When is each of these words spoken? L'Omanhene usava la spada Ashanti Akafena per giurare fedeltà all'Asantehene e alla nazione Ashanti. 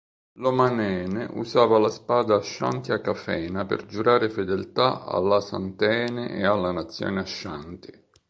L'Omanhene 0.39 1.27
usava 1.33 1.77
la 1.77 1.89
spada 1.89 2.33
Ashanti 2.33 2.91
Akafena 2.91 3.65
per 3.67 3.85
giurare 3.85 4.31
fedeltà 4.31 5.05
all'Asantehene 5.05 6.37
e 6.39 6.43
alla 6.43 6.71
nazione 6.71 7.19
Ashanti. 7.19 7.93